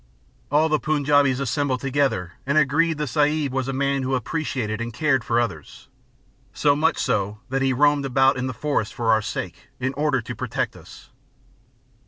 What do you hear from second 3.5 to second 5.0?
was a man who appreciated and